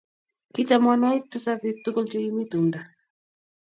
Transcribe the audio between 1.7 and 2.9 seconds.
tugul che kimi tumndo.